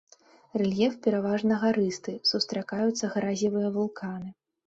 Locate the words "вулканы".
3.79-4.29